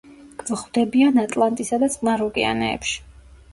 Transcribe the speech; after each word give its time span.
გვხვდებიან 0.37 1.19
ატლანტისა 1.25 1.81
და 1.85 1.91
წყნარ 1.99 2.25
ოკეანეებში. 2.31 2.99